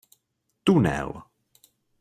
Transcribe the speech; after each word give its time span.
Tunel! 0.65 1.09